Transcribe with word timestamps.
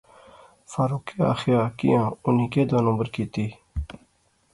فاروقے 0.71 1.17
آخیا 1.31 1.61
کیاں 1.77 2.05
اُنی 2.25 2.45
کیہہ 2.51 2.67
دو 2.69 2.77
نمبر 2.87 3.07
کیتی 3.15 3.45